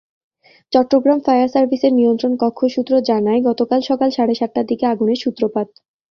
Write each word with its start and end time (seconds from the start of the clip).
Chittagong 0.73 1.19
fire 1.25 1.49
সার্ভিসের 1.49 1.93
নিয়ন্ত্রণকক্ষ 1.93 2.59
সূত্র 2.75 2.93
জানায়, 3.09 3.39
গতকাল 3.49 3.79
সকাল 3.89 4.09
সাড়ে 4.13 4.33
সাতটার 4.35 4.65
দিকে 4.71 4.85
আগুনের 4.87 5.21
সূত্রপাত। 5.23 5.67